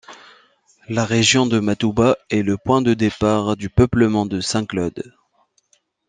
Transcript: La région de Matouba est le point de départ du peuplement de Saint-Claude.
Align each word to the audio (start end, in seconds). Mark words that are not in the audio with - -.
La 0.89 1.05
région 1.05 1.45
de 1.45 1.59
Matouba 1.59 2.17
est 2.31 2.41
le 2.41 2.57
point 2.57 2.81
de 2.81 2.95
départ 2.95 3.55
du 3.55 3.69
peuplement 3.69 4.25
de 4.25 4.39
Saint-Claude. 4.41 5.03